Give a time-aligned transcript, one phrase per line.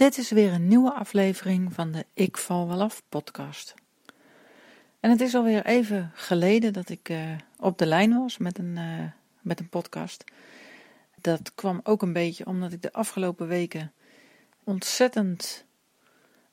[0.00, 3.74] Dit is weer een nieuwe aflevering van de Ik Val Wel Af podcast.
[5.00, 8.76] En het is alweer even geleden dat ik uh, op de lijn was met een,
[8.76, 9.04] uh,
[9.40, 10.24] met een podcast.
[11.20, 13.92] Dat kwam ook een beetje omdat ik de afgelopen weken
[14.64, 15.64] ontzettend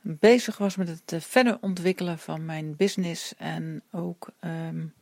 [0.02, 3.36] bezig was met het uh, verder ontwikkelen van mijn business.
[3.36, 4.94] En ook um,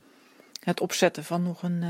[0.60, 1.84] het opzetten van nog een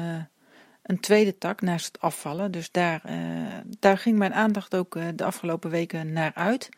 [0.86, 2.52] een tweede tak naast het afvallen.
[2.52, 3.47] Dus daar, uh,
[3.79, 6.70] daar ging mijn aandacht ook uh, de afgelopen weken naar uit.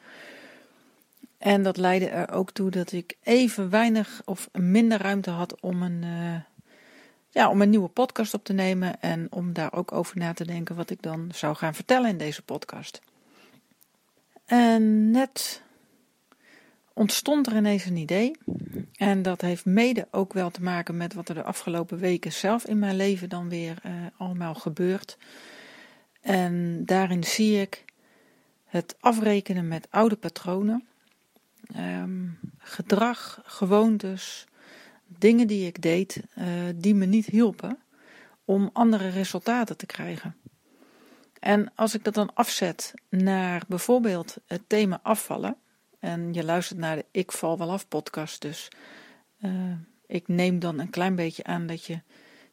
[1.38, 5.82] En dat leidde er ook toe dat ik even weinig of minder ruimte had om
[5.82, 6.36] een, uh,
[7.30, 9.02] ja, om een nieuwe podcast op te nemen.
[9.02, 12.18] En om daar ook over na te denken wat ik dan zou gaan vertellen in
[12.18, 13.02] deze podcast.
[14.46, 15.62] En net
[16.98, 18.38] ontstond er ineens een idee.
[18.96, 22.66] En dat heeft mede ook wel te maken met wat er de afgelopen weken zelf
[22.66, 25.18] in mijn leven dan weer uh, allemaal gebeurt.
[26.22, 27.86] En daarin zie ik
[28.66, 30.88] het afrekenen met oude patronen,
[31.76, 34.48] um, gedrag, gewoontes,
[35.08, 36.46] dingen die ik deed uh,
[36.76, 37.80] die me niet hielpen
[38.46, 40.36] om andere resultaten te krijgen.
[41.40, 45.58] En als ik dat dan afzet naar bijvoorbeeld het thema afvallen,
[46.00, 48.42] en je luistert naar de Ik Val Wel Af podcast.
[48.42, 48.68] Dus
[49.42, 49.52] uh,
[50.06, 52.02] ik neem dan een klein beetje aan dat je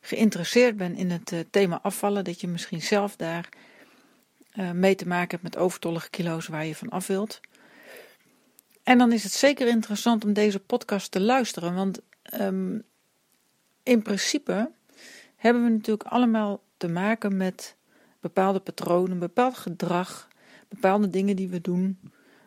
[0.00, 2.24] geïnteresseerd bent in het uh, thema afvallen.
[2.24, 3.48] Dat je misschien zelf daar
[4.54, 7.40] uh, mee te maken hebt met overtollige kilo's waar je van af wilt.
[8.82, 11.74] En dan is het zeker interessant om deze podcast te luisteren.
[11.74, 12.00] Want
[12.40, 12.82] um,
[13.82, 14.70] in principe
[15.36, 17.76] hebben we natuurlijk allemaal te maken met
[18.20, 20.28] bepaalde patronen, bepaald gedrag,
[20.68, 21.98] bepaalde dingen die we doen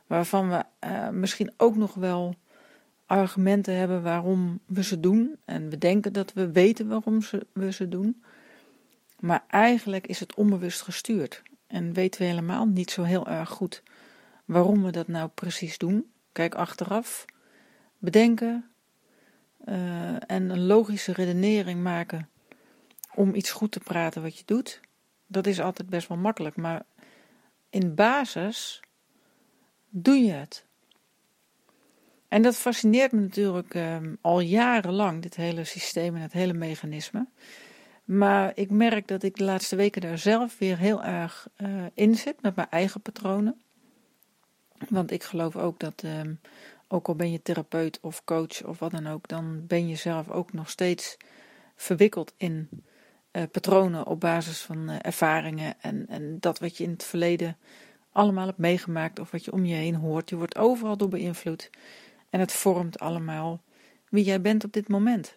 [0.08, 2.36] waarvan we uh, misschien ook nog wel
[3.06, 5.36] argumenten hebben waarom we ze doen.
[5.46, 7.20] En we denken dat we weten waarom
[7.54, 8.24] we ze doen.
[9.20, 11.42] Maar eigenlijk is het onbewust gestuurd.
[11.68, 13.84] En weten we helemaal niet zo heel erg goed
[14.46, 16.12] waarom we dat nou precies doen.
[16.32, 17.26] Kijk achteraf,
[17.98, 18.70] bedenken
[19.66, 22.30] uh, en een logische redenering maken
[23.16, 24.80] om iets goed te praten wat je doet.
[25.28, 26.56] Dat is altijd best wel makkelijk.
[26.56, 26.84] Maar
[27.70, 28.82] in basis
[29.90, 30.66] doe je het?
[32.28, 37.28] En dat fascineert me natuurlijk um, al jarenlang, dit hele systeem en het hele mechanisme.
[38.04, 42.16] Maar ik merk dat ik de laatste weken daar zelf weer heel erg uh, in
[42.16, 43.62] zit met mijn eigen patronen.
[44.90, 46.40] Want ik geloof ook dat, um,
[46.88, 50.30] ook al ben je therapeut of coach of wat dan ook, dan ben je zelf
[50.30, 51.18] ook nog steeds
[51.76, 52.70] verwikkeld in
[53.32, 57.58] uh, patronen op basis van uh, ervaringen en, en dat wat je in het verleden
[58.18, 60.30] allemaal hebt meegemaakt of wat je om je heen hoort.
[60.30, 61.70] Je wordt overal door beïnvloed.
[62.30, 63.62] En het vormt allemaal
[64.10, 65.36] wie jij bent op dit moment.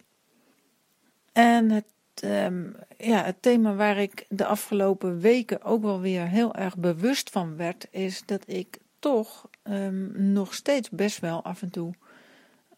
[1.33, 1.85] En het,
[2.25, 7.31] um, ja, het thema waar ik de afgelopen weken ook wel weer heel erg bewust
[7.31, 11.95] van werd, is dat ik toch um, nog steeds best wel af en toe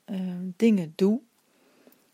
[0.05, 1.21] um, dingen doe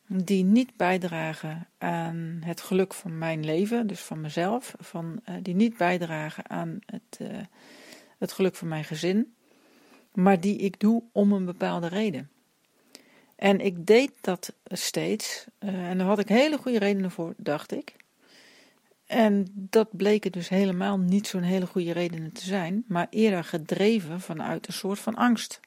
[0.08, 5.54] die niet bijdragen aan het geluk van mijn leven, dus van mezelf, van, uh, die
[5.54, 7.38] niet bijdragen aan het, uh,
[8.18, 9.34] het geluk van mijn gezin,
[10.12, 12.30] maar die ik doe om een bepaalde reden.
[13.36, 17.72] En ik deed dat steeds, uh, en daar had ik hele goede redenen voor, dacht
[17.72, 17.96] ik.
[19.06, 24.20] En dat bleken dus helemaal niet zo'n hele goede redenen te zijn, maar eerder gedreven
[24.20, 25.60] vanuit een soort van angst.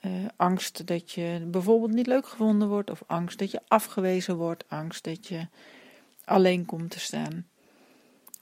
[0.00, 4.64] Uh, angst dat je bijvoorbeeld niet leuk gevonden wordt, of angst dat je afgewezen wordt,
[4.68, 5.46] angst dat je
[6.24, 7.46] alleen komt te staan,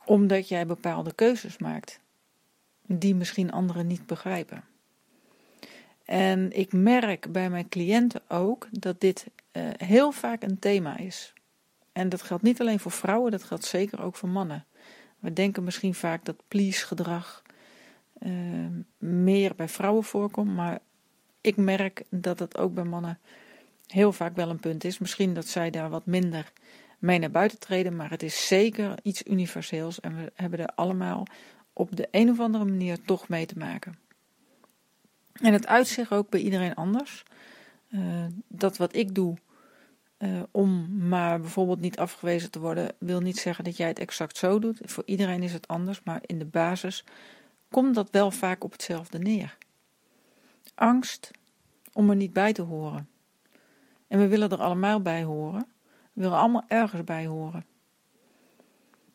[0.04, 2.00] omdat jij bepaalde keuzes maakt
[2.86, 4.64] die misschien anderen niet begrijpen.
[6.04, 11.32] En ik merk bij mijn cliënten ook dat dit uh, heel vaak een thema is.
[11.92, 14.64] En dat geldt niet alleen voor vrouwen, dat geldt zeker ook voor mannen.
[15.18, 17.42] We denken misschien vaak dat please gedrag
[18.18, 18.32] uh,
[18.98, 20.78] meer bij vrouwen voorkomt, maar
[21.48, 23.18] ik merk dat het ook bij mannen
[23.86, 24.98] heel vaak wel een punt is.
[24.98, 26.52] Misschien dat zij daar wat minder
[26.98, 31.26] mee naar buiten treden, maar het is zeker iets universeels en we hebben er allemaal
[31.72, 33.98] op de een of andere manier toch mee te maken.
[35.32, 37.22] En het uitzicht ook bij iedereen anders.
[37.90, 39.36] Uh, dat wat ik doe
[40.18, 44.36] uh, om maar bijvoorbeeld niet afgewezen te worden, wil niet zeggen dat jij het exact
[44.36, 44.80] zo doet.
[44.84, 47.04] Voor iedereen is het anders, maar in de basis
[47.70, 49.56] komt dat wel vaak op hetzelfde neer.
[50.74, 51.30] Angst
[51.98, 53.08] om er niet bij te horen.
[54.08, 55.66] En we willen er allemaal bij horen.
[56.12, 57.66] We willen allemaal ergens bij horen.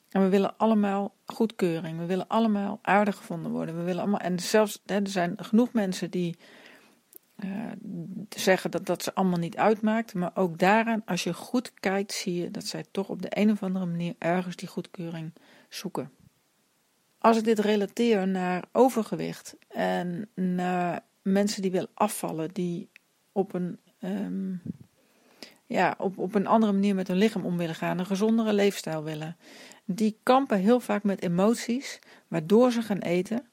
[0.10, 1.98] En we willen allemaal goedkeuring.
[1.98, 3.78] We willen allemaal aardig gevonden worden.
[3.78, 6.38] We willen allemaal, en zelfs hè, er zijn genoeg mensen die
[7.44, 7.72] uh,
[8.30, 10.14] zeggen dat dat ze allemaal niet uitmaakt.
[10.14, 13.52] Maar ook daaraan, als je goed kijkt, zie je dat zij toch op de een
[13.52, 15.34] of andere manier ergens die goedkeuring
[15.70, 16.12] zoeken.
[17.18, 22.90] als ik dit relateer naar overgewicht en naar mensen die willen afvallen, die
[23.32, 24.62] op een, um,
[25.66, 29.04] ja, op, op een andere manier met hun lichaam om willen gaan, een gezondere leefstijl
[29.04, 29.38] willen,
[29.86, 33.48] die kampen heel vaak met emoties, waardoor ze gaan eten.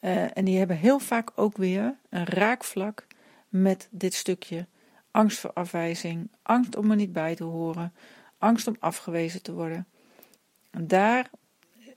[0.00, 3.06] Uh, en die hebben heel vaak ook weer een raakvlak
[3.48, 4.66] met dit stukje
[5.10, 7.92] angst voor afwijzing, angst om er niet bij te horen,
[8.38, 9.86] angst om afgewezen te worden.
[10.70, 11.30] En daar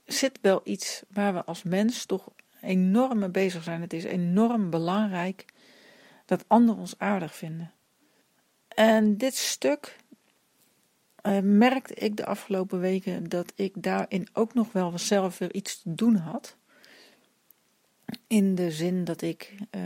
[0.04, 2.30] zit wel iets waar we als mens toch
[2.68, 3.80] enorm bezig zijn.
[3.80, 5.44] Het is enorm belangrijk
[6.24, 7.72] dat anderen ons aardig vinden.
[8.68, 9.96] En dit stuk
[11.22, 15.82] uh, merkte ik de afgelopen weken dat ik daarin ook nog wel zelf weer iets
[15.82, 16.56] te doen had.
[18.26, 19.82] In de zin dat ik uh,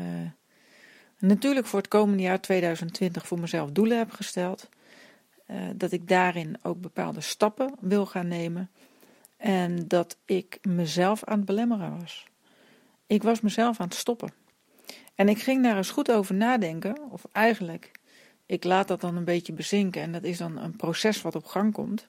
[1.19, 4.69] natuurlijk voor het komende jaar 2020 voor mezelf doelen heb gesteld.
[5.47, 8.71] Uh, dat ik daarin ook bepaalde stappen wil gaan nemen.
[9.37, 12.31] En dat ik mezelf aan het belemmeren was.
[13.13, 14.33] Ik was mezelf aan het stoppen.
[15.15, 17.91] En ik ging daar eens goed over nadenken, of eigenlijk,
[18.47, 21.45] ik laat dat dan een beetje bezinken en dat is dan een proces wat op
[21.45, 22.09] gang komt.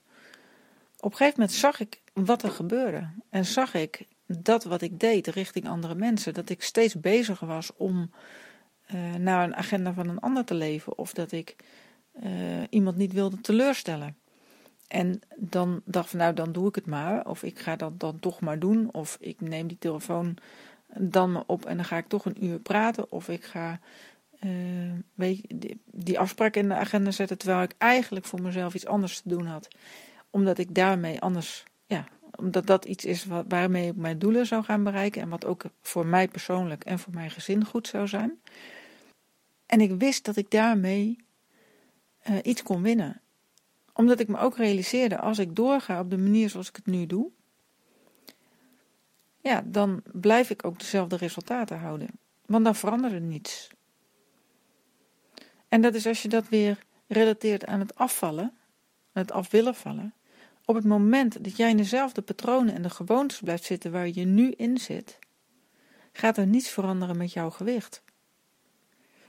[0.99, 3.09] Op een gegeven moment zag ik wat er gebeurde.
[3.29, 7.71] En zag ik dat wat ik deed richting andere mensen, dat ik steeds bezig was
[7.77, 8.11] om
[8.93, 11.55] uh, naar een agenda van een ander te leven, of dat ik
[12.23, 12.31] uh,
[12.69, 14.17] iemand niet wilde teleurstellen.
[14.87, 17.27] En dan dacht ik, nou dan doe ik het maar.
[17.27, 18.89] Of ik ga dat dan toch maar doen.
[18.91, 20.37] Of ik neem die telefoon
[20.97, 23.11] dan maar op en dan ga ik toch een uur praten.
[23.11, 23.79] Of ik ga
[24.43, 25.41] uh, weet
[25.85, 27.37] die, afspraak in de agenda zetten.
[27.37, 29.67] Terwijl ik eigenlijk voor mezelf iets anders te doen had.
[30.29, 34.83] Omdat ik daarmee anders, ja, omdat dat iets is waarmee ik mijn doelen zou gaan
[34.83, 35.21] bereiken.
[35.21, 38.39] En wat ook voor mij persoonlijk en voor mijn gezin goed zou zijn.
[39.65, 41.17] En ik wist dat ik daarmee
[42.29, 43.21] uh, iets kon winnen
[43.93, 47.05] omdat ik me ook realiseerde, als ik doorga op de manier zoals ik het nu
[47.05, 47.31] doe,
[49.43, 52.07] ja, dan blijf ik ook dezelfde resultaten houden.
[52.45, 53.69] Want dan verandert er niets.
[55.67, 58.53] En dat is als je dat weer relateert aan het afvallen,
[59.11, 60.13] het af willen vallen.
[60.65, 64.25] Op het moment dat jij in dezelfde patronen en de gewoontes blijft zitten waar je
[64.25, 65.19] nu in zit,
[66.11, 68.03] gaat er niets veranderen met jouw gewicht.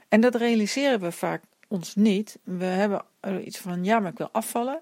[0.07, 2.39] En dat realiseren we vaak ons niet.
[2.43, 3.05] We hebben
[3.43, 4.81] iets van, ja, maar ik wil afvallen.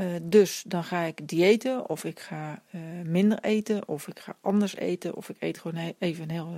[0.00, 4.36] Uh, dus dan ga ik diëten, of ik ga uh, minder eten, of ik ga
[4.40, 6.54] anders eten, of ik eet gewoon even een heel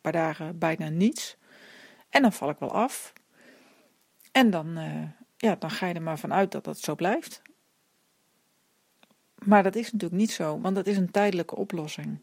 [0.00, 1.36] paar dagen bijna niets.
[2.08, 3.12] En dan val ik wel af.
[4.32, 4.78] En dan,
[5.36, 7.42] ja, dan ga je er maar vanuit dat dat zo blijft.
[9.44, 12.18] Maar dat is natuurlijk niet zo, want dat is een tijdelijke oplossing.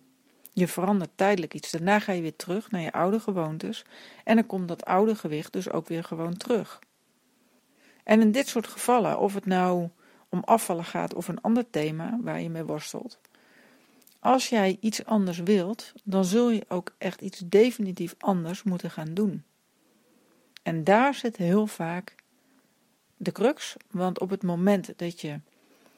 [0.53, 1.71] Je verandert tijdelijk iets.
[1.71, 3.85] Daarna ga je weer terug naar je oude gewoontes.
[4.23, 6.79] En dan komt dat oude gewicht dus ook weer gewoon terug.
[8.03, 9.89] En in dit soort gevallen, of het nou
[10.35, 13.19] om afvallen gaat of een ander thema waar je mee worstelt.
[14.19, 19.13] Als jij iets anders wilt, dan zul je ook echt iets definitief anders moeten gaan
[19.13, 19.43] doen.
[20.63, 22.15] En daar zit heel vaak
[23.17, 25.39] de crux, want op het moment dat je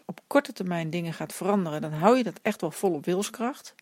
[0.05, 3.75] op korte termijn dingen gaat veranderen, dan hou je dat echt wel vol op wilskracht.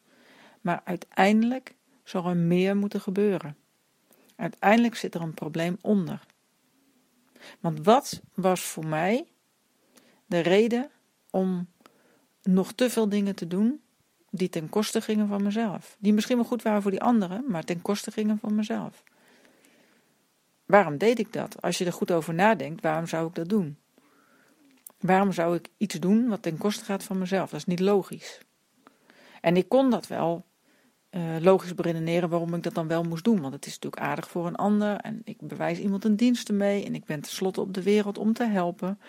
[0.62, 3.58] Maar uiteindelijk zal er meer moeten gebeuren.
[4.36, 6.26] Uiteindelijk zit er een probleem onder.
[7.60, 9.26] Want wat was voor mij
[10.26, 10.90] de reden
[11.30, 11.68] om
[12.42, 13.82] nog te veel dingen te doen
[14.30, 15.98] die ten koste gingen van mezelf?
[16.00, 19.04] Die misschien wel goed waren voor die anderen, maar ten koste gingen van mezelf.
[20.66, 21.62] Waarom deed ik dat?
[21.62, 23.78] Als je er goed over nadenkt, waarom zou ik dat doen?
[25.00, 27.50] Waarom zou ik iets doen wat ten koste gaat van mezelf?
[27.50, 28.40] Dat is niet logisch.
[29.42, 30.46] En ik kon dat wel
[31.12, 33.42] uh, logisch beredeneren waarom ik dat dan wel moest doen.
[33.42, 36.86] Want het is natuurlijk aardig voor een ander en ik bewijs iemand een dienst mee
[36.86, 39.00] en ik ben tenslotte op de wereld om te helpen.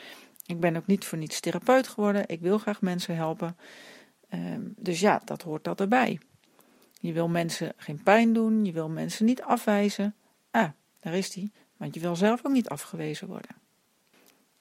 [0.47, 3.57] Ik ben ook niet voor niets therapeut geworden, ik wil graag mensen helpen.
[4.35, 4.41] Uh,
[4.77, 6.21] dus ja, dat hoort dat erbij.
[7.01, 10.15] Je wil mensen geen pijn doen, je wil mensen niet afwijzen.
[10.51, 13.57] Ah, daar is die, want je wil zelf ook niet afgewezen worden.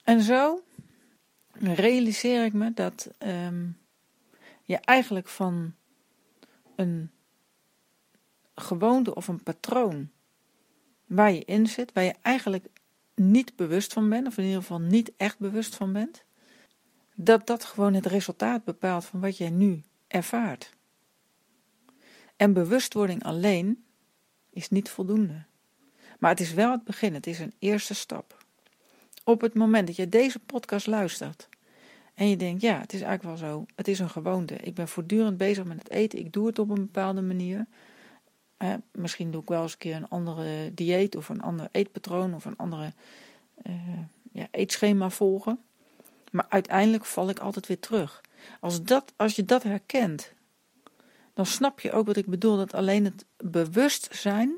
[0.04, 0.62] En zo
[1.60, 3.78] realiseer ik me dat um,
[4.62, 5.74] je eigenlijk van
[6.76, 7.10] een
[8.54, 10.10] gewoonte of een patroon
[11.06, 12.66] waar je in zit, waar je eigenlijk
[13.16, 16.24] niet bewust van bent, of in ieder geval niet echt bewust van bent,
[17.14, 20.74] dat dat gewoon het resultaat bepaalt van wat jij nu ervaart.
[22.36, 23.84] En bewustwording alleen
[24.50, 25.44] is niet voldoende.
[26.18, 28.44] Maar het is wel het begin, het is een eerste stap.
[29.24, 31.48] Op het moment dat je deze podcast luistert
[32.14, 34.54] en je denkt, ja, het is eigenlijk wel zo, het is een gewoonte.
[34.54, 37.66] Ik ben voortdurend bezig met het eten, ik doe het op een bepaalde manier.
[38.56, 42.34] Eh, misschien doe ik wel eens een keer een andere dieet of een ander eetpatroon
[42.34, 42.92] of een andere
[43.66, 43.98] uh,
[44.32, 45.58] ja, eetschema volgen.
[46.30, 48.20] Maar uiteindelijk val ik altijd weer terug.
[48.60, 50.32] Als, dat, als je dat herkent,
[51.34, 54.54] dan snap je ook wat ik bedoel, dat alleen het bewustzijn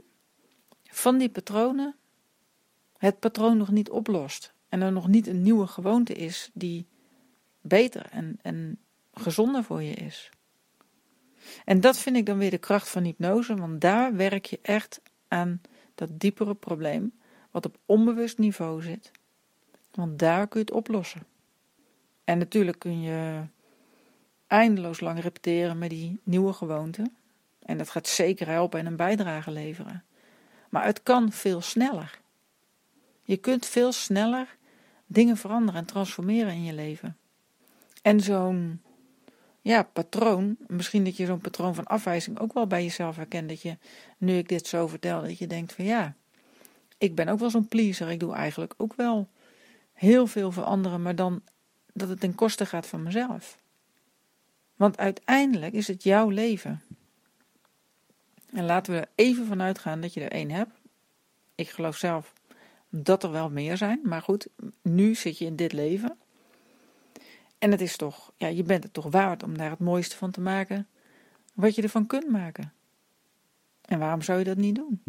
[0.84, 1.94] van die patronen
[2.98, 4.52] het patroon nog niet oplost.
[4.68, 6.86] En er nog niet een nieuwe gewoonte is die
[7.60, 8.78] beter en, en
[9.12, 10.30] gezonder voor je is.
[11.64, 15.00] En dat vind ik dan weer de kracht van hypnose, want daar werk je echt
[15.28, 15.60] aan
[15.94, 17.12] dat diepere probleem,
[17.50, 19.10] wat op onbewust niveau zit.
[19.90, 21.22] Want daar kun je het oplossen.
[22.24, 23.42] En natuurlijk kun je
[24.46, 27.10] eindeloos lang repeteren met die nieuwe gewoonte.
[27.62, 30.04] En dat gaat zeker helpen en een bijdrage leveren.
[30.68, 32.18] Maar het kan veel sneller.
[33.22, 34.56] Je kunt veel sneller
[35.06, 37.16] dingen veranderen en transformeren in je leven.
[38.02, 38.82] En zo'n
[39.68, 43.48] ja, patroon, misschien dat je zo'n patroon van afwijzing ook wel bij jezelf herkent.
[43.48, 43.76] Dat je,
[44.18, 46.14] nu ik dit zo vertel, dat je denkt van ja,
[46.98, 48.10] ik ben ook wel zo'n pleaser.
[48.10, 49.28] Ik doe eigenlijk ook wel
[49.92, 51.42] heel veel voor anderen, maar dan
[51.92, 53.58] dat het ten koste gaat van mezelf.
[54.76, 56.82] Want uiteindelijk is het jouw leven.
[58.52, 60.72] En laten we er even vanuit gaan dat je er één hebt.
[61.54, 62.32] Ik geloof zelf
[62.88, 64.48] dat er wel meer zijn, maar goed,
[64.82, 66.16] nu zit je in dit leven.
[67.58, 70.30] En het is toch, ja, je bent het toch waard om daar het mooiste van
[70.30, 70.88] te maken
[71.54, 72.72] wat je ervan kunt maken.
[73.84, 75.02] En waarom zou je dat niet doen?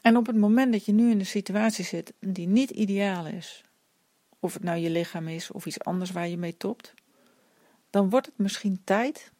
[0.00, 3.64] En op het moment dat je nu in een situatie zit die niet ideaal is,
[4.38, 6.94] of het nou je lichaam is of iets anders waar je mee topt,
[7.90, 9.32] dan wordt het misschien tijd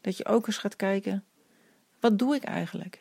[0.00, 1.24] dat je ook eens gaat kijken:
[2.00, 3.00] wat doe ik eigenlijk?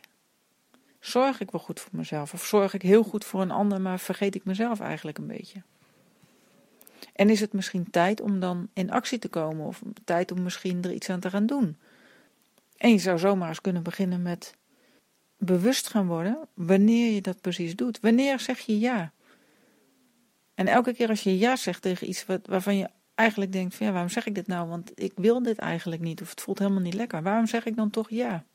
[1.00, 2.34] Zorg ik wel goed voor mezelf?
[2.34, 5.64] Of zorg ik heel goed voor een ander, maar vergeet ik mezelf eigenlijk een beetje?
[7.14, 10.84] En is het misschien tijd om dan in actie te komen, of tijd om misschien
[10.84, 11.78] er iets aan te gaan doen?
[12.78, 14.56] En je zou zomaar eens kunnen beginnen met
[15.38, 18.00] bewust gaan worden wanneer je dat precies doet.
[18.00, 19.12] Wanneer zeg je ja?
[20.54, 23.86] En elke keer als je ja zegt tegen iets wat, waarvan je eigenlijk denkt: van
[23.86, 24.70] ja, waarom zeg ik dit nou?
[24.70, 27.24] Want ik wil dit eigenlijk niet, of het voelt helemaal niet lekker.
[27.24, 28.46] Waarom zeg ik dan toch ja?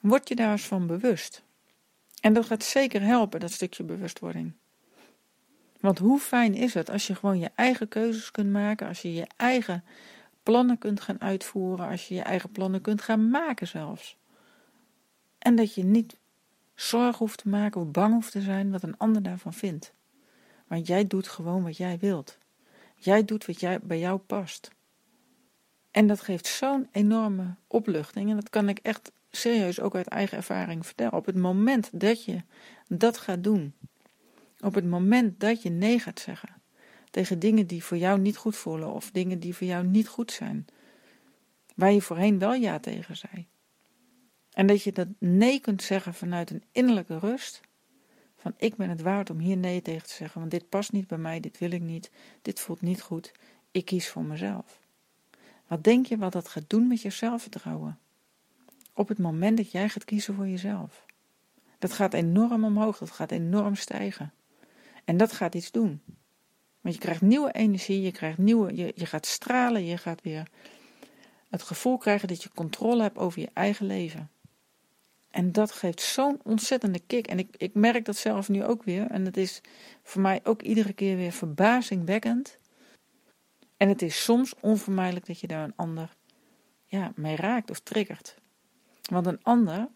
[0.00, 1.42] Word je daar eens van bewust.
[2.20, 4.52] En dat gaat zeker helpen, dat stukje bewustwording.
[5.82, 9.14] Want hoe fijn is het als je gewoon je eigen keuzes kunt maken, als je
[9.14, 9.84] je eigen
[10.42, 14.16] plannen kunt gaan uitvoeren, als je je eigen plannen kunt gaan maken zelfs.
[15.38, 16.16] En dat je niet
[16.74, 19.94] zorg hoeft te maken of bang hoeft te zijn wat een ander daarvan vindt.
[20.66, 22.38] Want jij doet gewoon wat jij wilt.
[22.96, 24.70] Jij doet wat jij, bij jou past.
[25.90, 28.30] En dat geeft zo'n enorme opluchting.
[28.30, 31.12] En dat kan ik echt serieus ook uit eigen ervaring vertellen.
[31.12, 32.42] Op het moment dat je
[32.88, 33.74] dat gaat doen,
[34.62, 36.62] op het moment dat je nee gaat zeggen
[37.10, 40.32] tegen dingen die voor jou niet goed voelen of dingen die voor jou niet goed
[40.32, 40.66] zijn,
[41.74, 43.46] waar je voorheen wel ja tegen zei.
[44.50, 47.60] En dat je dat nee kunt zeggen vanuit een innerlijke rust,
[48.36, 51.06] van ik ben het waard om hier nee tegen te zeggen, want dit past niet
[51.06, 52.10] bij mij, dit wil ik niet,
[52.42, 53.32] dit voelt niet goed,
[53.70, 54.80] ik kies voor mezelf.
[55.66, 57.98] Wat denk je wat dat gaat doen met je zelfvertrouwen?
[58.92, 61.06] Op het moment dat jij gaat kiezen voor jezelf.
[61.78, 64.32] Dat gaat enorm omhoog, dat gaat enorm stijgen.
[65.04, 66.00] En dat gaat iets doen.
[66.80, 70.48] Want je krijgt nieuwe energie, je, krijgt nieuwe, je, je gaat stralen, je gaat weer
[71.52, 74.30] het gevoel krijgen dat je controle hebt over je eigen leven.
[75.30, 77.26] En dat geeft zo'n ontzettende kick.
[77.26, 79.06] En ik, ik merk dat zelf nu ook weer.
[79.10, 79.60] En het is
[80.02, 82.58] voor mij ook iedere keer weer verbazingwekkend.
[83.76, 86.16] En het is soms onvermijdelijk dat je daar een ander
[86.86, 88.36] ja, mee raakt of triggert.
[89.02, 89.88] Want een ander,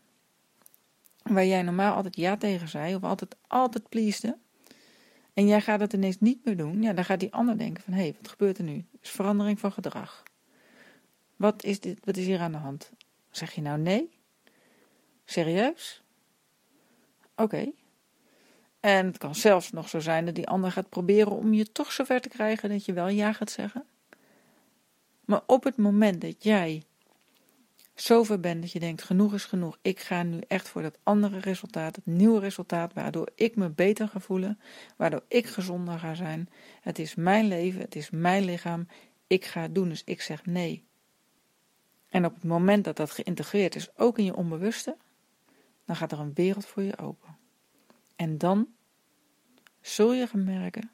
[1.23, 4.39] waar jij normaal altijd ja tegen zei, of altijd, altijd pleasde,
[5.37, 7.93] en jij gaat het ineens niet meer doen, ja, dan gaat die ander denken van,
[7.93, 8.85] hé, hey, wat gebeurt er nu?
[9.01, 10.23] Is verandering van gedrag.
[11.37, 12.91] Wat is, dit, wat is hier aan de hand?
[13.31, 14.11] Zeg je nou nee?
[15.25, 16.03] Serieus?
[17.35, 17.71] Oké.
[18.81, 21.93] En het kan zelfs nog zo zijn dat die ander gaat proberen om je toch
[21.93, 23.85] zover te krijgen dat je wel ja gaat zeggen.
[25.25, 26.83] Maar op het moment dat jij
[28.01, 31.39] zover bent dat je denkt: genoeg is genoeg, ik ga nu echt voor dat andere
[31.39, 34.61] resultaat, het nieuwe resultaat, waardoor ik me beter ga voelen,
[34.97, 36.49] waardoor ik gezonder ga zijn.
[36.81, 38.89] Het is mijn leven, het is mijn lichaam,
[39.27, 40.85] ik ga het doen, dus ik zeg nee.
[42.09, 44.97] En op het moment dat dat geïntegreerd is, ook in je onbewuste,
[45.85, 47.37] dan gaat er een wereld voor je open.
[48.17, 48.69] En dan
[49.81, 50.91] zul je gaan merken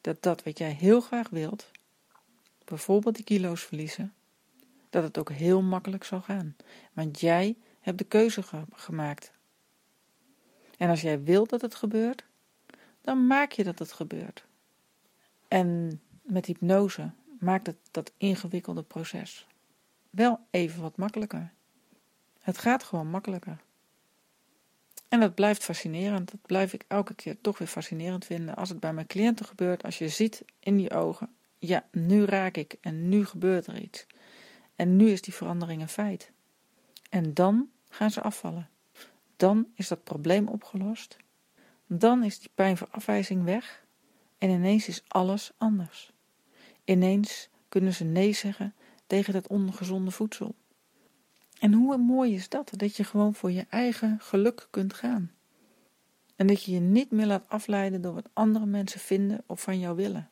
[0.00, 1.70] dat dat wat jij heel graag wilt,
[2.64, 4.14] bijvoorbeeld die kilo's verliezen,
[4.92, 6.56] dat het ook heel makkelijk zal gaan.
[6.92, 9.32] Want jij hebt de keuze gemaakt.
[10.78, 12.24] En als jij wilt dat het gebeurt,
[13.00, 14.44] dan maak je dat het gebeurt.
[15.48, 19.46] En met hypnose maakt het dat ingewikkelde proces
[20.10, 21.52] wel even wat makkelijker.
[22.40, 23.60] Het gaat gewoon makkelijker.
[25.08, 26.30] En dat blijft fascinerend.
[26.30, 28.54] Dat blijf ik elke keer toch weer fascinerend vinden.
[28.54, 32.56] Als het bij mijn cliënten gebeurt, als je ziet in die ogen, ja, nu raak
[32.56, 34.06] ik en nu gebeurt er iets.
[34.82, 36.32] En nu is die verandering een feit.
[37.10, 38.68] En dan gaan ze afvallen.
[39.36, 41.16] Dan is dat probleem opgelost.
[41.86, 43.84] Dan is die pijn voor afwijzing weg.
[44.38, 46.12] En ineens is alles anders.
[46.84, 48.74] Ineens kunnen ze nee zeggen
[49.06, 50.54] tegen dat ongezonde voedsel.
[51.58, 52.70] En hoe mooi is dat?
[52.76, 55.32] Dat je gewoon voor je eigen geluk kunt gaan.
[56.36, 59.78] En dat je je niet meer laat afleiden door wat andere mensen vinden of van
[59.78, 60.30] jou willen.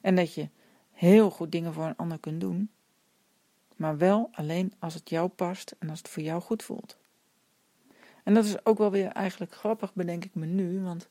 [0.00, 0.48] En dat je
[0.90, 2.70] heel goed dingen voor een ander kunt doen,
[3.78, 6.96] maar wel alleen als het jou past en als het voor jou goed voelt.
[8.24, 11.08] En dat is ook wel weer eigenlijk grappig, bedenk ik me nu, want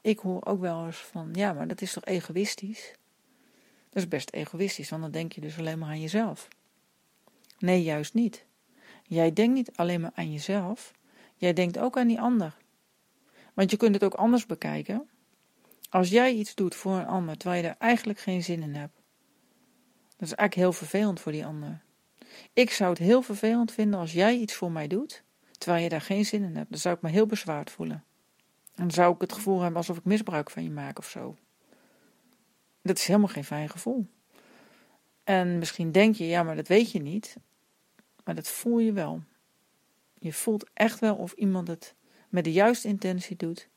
[0.00, 2.94] ik hoor ook wel eens van, ja, maar dat is toch egoïstisch?
[3.90, 6.48] Dat is best egoïstisch, want dan denk je dus alleen maar aan jezelf.
[7.58, 8.44] Nee, juist niet.
[9.02, 10.92] Jij denkt niet alleen maar aan jezelf,
[11.36, 12.56] jij denkt ook aan die ander.
[13.54, 15.08] Want je kunt het ook anders bekijken.
[15.90, 19.00] Als jij iets doet voor een ander terwijl je er eigenlijk geen zin in hebt,
[20.16, 21.82] dat is eigenlijk heel vervelend voor die ander.
[22.52, 25.22] Ik zou het heel vervelend vinden als jij iets voor mij doet
[25.58, 26.70] terwijl je daar geen zin in hebt.
[26.70, 28.04] Dan zou ik me heel bezwaard voelen.
[28.74, 31.36] Dan zou ik het gevoel hebben alsof ik misbruik van je maak of zo.
[32.82, 34.06] Dat is helemaal geen fijn gevoel.
[35.24, 37.36] En misschien denk je, ja, maar dat weet je niet.
[38.24, 39.22] Maar dat voel je wel.
[40.14, 41.94] Je voelt echt wel of iemand het
[42.28, 43.68] met de juiste intentie doet.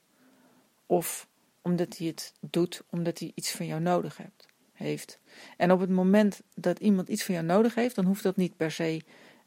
[0.85, 1.27] Of
[1.61, 4.47] omdat hij het doet omdat hij iets van jou nodig hebt,
[4.77, 5.19] heeft.
[5.57, 8.57] En op het moment dat iemand iets van jou nodig heeft, dan hoeft dat niet
[8.57, 9.01] per se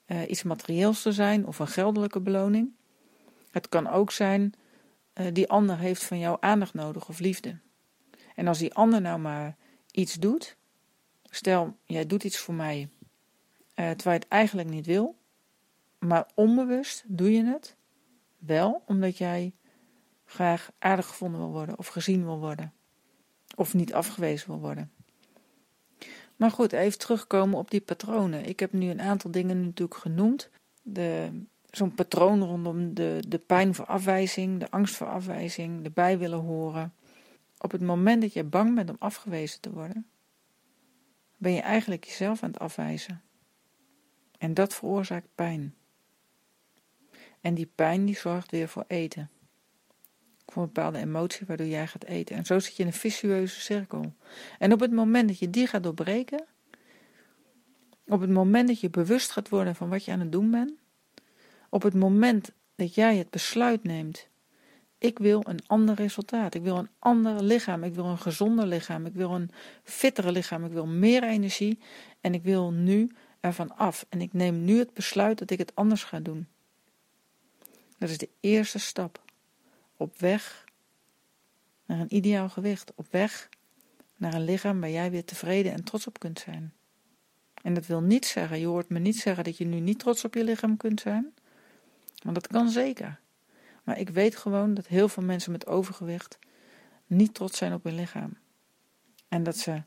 [0.07, 2.73] uh, iets materieels te zijn of een geldelijke beloning.
[3.51, 4.53] Het kan ook zijn,
[5.15, 7.59] uh, die ander heeft van jou aandacht nodig of liefde.
[8.35, 9.57] En als die ander nou maar
[9.91, 10.57] iets doet,
[11.23, 12.89] stel jij doet iets voor mij
[13.81, 15.19] uh, terwijl je het eigenlijk niet wil,
[15.99, 17.77] maar onbewust doe je het
[18.39, 19.55] wel omdat jij
[20.25, 22.73] graag aardig gevonden wil worden of gezien wil worden
[23.57, 24.93] of niet afgewezen wil worden.
[26.41, 28.45] Maar goed, even terugkomen op die patronen.
[28.45, 30.51] Ik heb nu een aantal dingen natuurlijk genoemd.
[31.71, 36.39] Zo'n patroon rondom de, de pijn voor afwijzing, de angst voor afwijzing, de bij willen
[36.39, 36.95] horen.
[37.59, 40.07] Op het moment dat je bang bent om afgewezen te worden,
[41.37, 43.23] ben je eigenlijk jezelf aan het afwijzen.
[44.39, 45.75] En dat veroorzaakt pijn.
[47.41, 49.31] En die pijn die zorgt weer voor eten.
[50.51, 52.37] Voor een bepaalde emotie waardoor jij gaat eten.
[52.37, 54.15] En zo zit je in een vicieuze cirkel.
[54.59, 56.45] En op het moment dat je die gaat doorbreken,
[58.07, 60.73] op het moment dat je bewust gaat worden van wat je aan het doen bent,
[61.69, 64.29] op het moment dat jij het besluit neemt,
[64.99, 69.07] ik wil een ander resultaat, ik wil een ander lichaam, ik wil een gezonder lichaam,
[69.07, 69.51] ik wil een
[69.83, 71.79] fittere lichaam, ik wil meer energie
[72.21, 73.11] en ik wil nu
[73.41, 74.07] ervan af.
[74.09, 76.47] En ik neem nu het besluit dat ik het anders ga doen.
[77.99, 79.23] Dat is de eerste stap
[80.01, 80.65] op weg
[81.87, 83.49] naar een ideaal gewicht, op weg
[84.17, 86.73] naar een lichaam waar jij weer tevreden en trots op kunt zijn.
[87.63, 90.25] En dat wil niet zeggen, je hoort me niet zeggen dat je nu niet trots
[90.25, 91.35] op je lichaam kunt zijn,
[92.23, 93.21] want dat kan zeker.
[93.85, 96.39] Maar ik weet gewoon dat heel veel mensen met overgewicht
[97.07, 98.37] niet trots zijn op hun lichaam.
[99.29, 99.83] En dat ze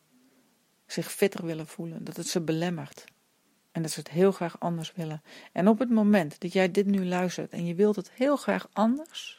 [0.85, 3.05] zich fitter willen voelen, dat het ze belemmert.
[3.71, 5.21] En dat ze het heel graag anders willen.
[5.51, 8.67] En op het moment dat jij dit nu luistert en je wilt het heel graag
[8.73, 9.37] anders,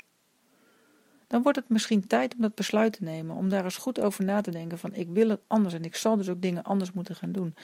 [1.34, 3.36] dan wordt het misschien tijd om dat besluit te nemen.
[3.36, 5.96] Om daar eens goed over na te denken van ik wil het anders en ik
[5.96, 7.54] zal dus ook dingen anders moeten gaan doen.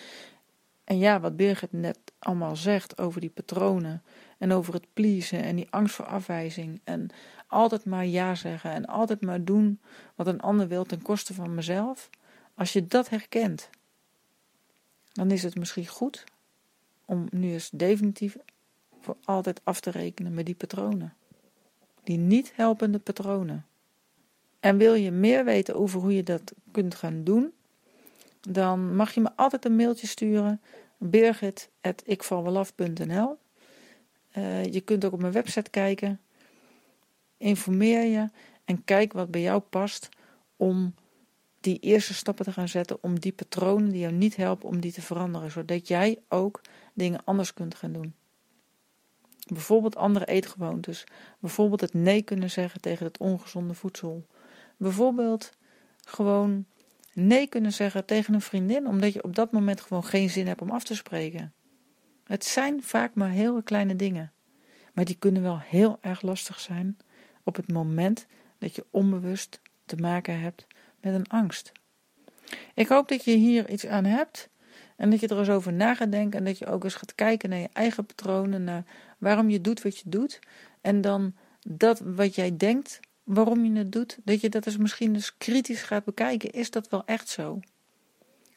[0.85, 4.02] En ja, wat Birgit net allemaal zegt over die patronen
[4.38, 7.11] en over het pleasen en die angst voor afwijzing en
[7.46, 9.80] altijd maar ja zeggen en altijd maar doen
[10.14, 12.11] wat een ander wil ten koste van mezelf.
[12.54, 13.70] Als je dat herkent,
[15.12, 16.24] dan is het misschien goed
[17.04, 18.37] om nu eens definitief
[19.00, 21.14] voor altijd af te rekenen met die patronen.
[22.02, 23.64] Die niet helpende patronen.
[24.60, 27.52] En wil je meer weten over hoe je dat kunt gaan doen,
[28.40, 30.60] dan mag je me altijd een mailtje sturen.
[30.98, 33.38] birgit.ikvalwelaf.nl
[34.36, 36.20] uh, Je kunt ook op mijn website kijken.
[37.36, 38.28] Informeer je
[38.64, 40.08] en kijk wat bij jou past
[40.56, 40.94] om
[41.60, 43.02] die eerste stappen te gaan zetten.
[43.02, 45.50] Om die patronen die jou niet helpen, om die te veranderen.
[45.50, 46.60] Zodat jij ook
[46.94, 48.14] dingen anders kunt gaan doen.
[49.52, 51.04] Bijvoorbeeld andere eetgewoontes.
[51.38, 54.26] Bijvoorbeeld het nee kunnen zeggen tegen het ongezonde voedsel.
[54.76, 55.52] Bijvoorbeeld
[56.04, 56.64] gewoon
[57.12, 60.62] nee kunnen zeggen tegen een vriendin, omdat je op dat moment gewoon geen zin hebt
[60.62, 61.52] om af te spreken.
[62.24, 64.32] Het zijn vaak maar heel kleine dingen,
[64.92, 66.96] maar die kunnen wel heel erg lastig zijn
[67.44, 68.26] op het moment
[68.58, 70.66] dat je onbewust te maken hebt
[71.00, 71.72] met een angst.
[72.74, 74.48] Ik hoop dat je hier iets aan hebt
[74.96, 77.14] en dat je er eens over na gaat denken en dat je ook eens gaat
[77.14, 78.84] kijken naar je eigen patronen, naar
[79.20, 80.38] waarom je doet wat je doet
[80.80, 81.35] en dan
[81.66, 85.83] dat wat jij denkt waarom je het doet, dat je dat eens misschien eens kritisch
[85.83, 86.50] gaat bekijken.
[86.50, 87.61] Is dat wel echt zo?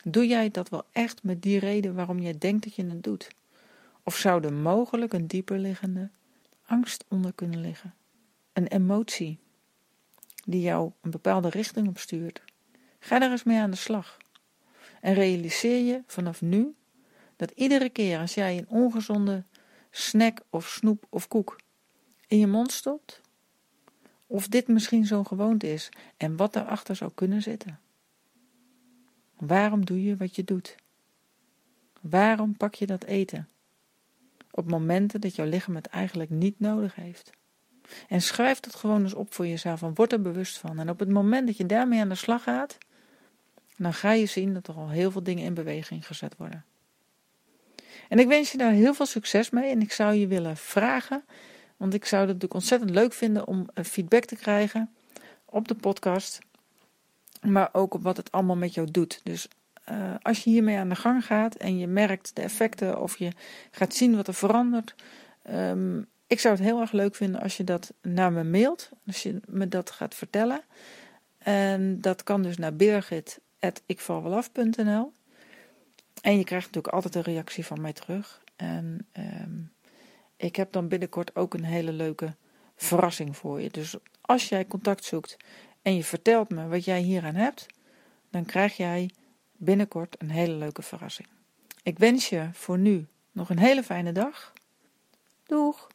[0.04, 3.28] Doe jij dat wel echt met die reden waarom jij denkt dat je het doet?
[4.04, 6.10] Of zou er mogelijk een dieper liggende
[6.66, 7.94] angst onder kunnen liggen?
[8.54, 9.40] Een emotie
[10.46, 12.42] die jou een bepaalde richting opstuurt.
[13.00, 14.18] Ga daar eens mee aan de slag.
[15.02, 16.76] En realiseer je vanaf nu
[17.36, 19.44] dat iedere keer als jij een ongezonde
[19.96, 21.56] snack of snoep of koek
[22.28, 23.22] in je mond stopt,
[24.28, 27.80] of dit misschien zo'n gewoonte is en wat daarachter zou kunnen zitten.
[29.38, 30.76] Waarom doe je wat je doet?
[32.02, 33.50] Waarom pak je dat eten?
[34.52, 37.32] Op momenten dat jouw lichaam het eigenlijk niet nodig heeft.
[38.08, 40.80] En schrijf dat gewoon eens op voor jezelf en word er bewust van.
[40.80, 42.78] En op het moment dat je daarmee aan de slag gaat,
[43.78, 46.66] dan ga je zien dat er al heel veel dingen in beweging gezet worden.
[48.14, 51.24] En ik wens je daar heel veel succes mee en ik zou je willen vragen,
[51.78, 54.94] want ik zou het natuurlijk ontzettend leuk vinden om eh, feedback te krijgen
[55.46, 56.40] op de podcast,
[57.42, 59.22] maar ook op wat het allemaal met jou doet.
[59.24, 59.48] Dus
[59.90, 63.32] uh, als je hiermee aan de gang gaat en je merkt de effecten of je
[63.72, 64.96] gaat zien wat er verandert,
[65.50, 69.24] um, ik zou het heel erg leuk vinden als je dat naar me mailt, als
[69.24, 70.62] je me dat gaat vertellen.
[71.38, 75.12] En dat kan dus naar birgit.ikvalwelaf.nl
[76.24, 78.44] En je krijgt natuurlijk altijd een reactie van mij terug.
[78.56, 79.72] En um,
[80.38, 82.36] ik heb dan binnenkort ook een hele leuke
[82.76, 83.70] verrassing voor je.
[83.70, 85.38] Dus als jij contact zoekt
[85.82, 87.66] en je vertelt me wat jij hieraan hebt,
[88.30, 89.10] dan krijg jij
[89.52, 91.28] binnenkort een hele leuke verrassing.
[91.82, 94.54] Ik wens je voor nu nog een hele fijne dag.
[95.46, 95.88] Doeg!